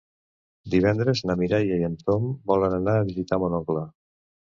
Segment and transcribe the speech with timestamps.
[0.75, 3.89] Divendres na Mireia i en Tom volen anar a visitar mon oncle.